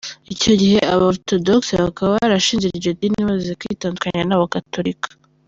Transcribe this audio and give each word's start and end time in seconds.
Icyo 0.33 0.53
gihe 0.61 0.77
aba- 0.93 1.07
Orthodox 1.11 1.61
bakaba 1.83 2.11
barashinze 2.21 2.65
iryo 2.67 2.91
dini 2.99 3.17
bamaze 3.27 3.51
kwitandukanya 3.59 4.21
n’Abagatolika. 4.25 5.09